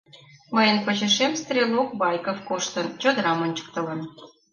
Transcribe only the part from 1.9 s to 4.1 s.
Байков коштын, чодырам ончыктылын.